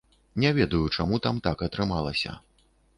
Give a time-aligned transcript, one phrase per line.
[0.43, 2.31] Не ведаю, чаму там так атрымалася.